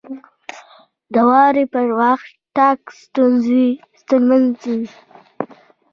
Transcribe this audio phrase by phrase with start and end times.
[1.13, 2.79] •د واورې پر وخت تګ
[4.01, 4.87] ستونزمن وي.